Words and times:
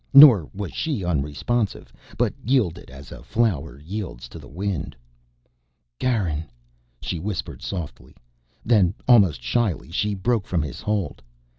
Nor 0.15 0.49
was 0.51 0.71
she 0.73 1.05
unresponsive, 1.05 1.93
but 2.17 2.33
yielded, 2.43 2.89
as 2.89 3.11
a 3.11 3.21
flower 3.21 3.79
yields 3.79 4.27
to 4.29 4.39
the 4.39 4.47
wind. 4.47 4.95
"Garin!" 5.99 6.45
she 7.03 7.19
whispered 7.19 7.61
softly. 7.61 8.15
Then, 8.65 8.95
almost 9.07 9.43
shyly, 9.43 9.91
she 9.91 10.15
broke 10.15 10.47
from 10.47 10.63
his 10.63 10.81
hold. 10.81 11.21